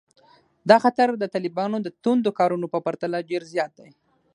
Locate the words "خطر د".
0.83-1.23